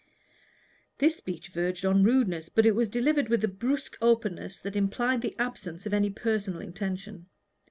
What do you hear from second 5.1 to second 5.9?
the absence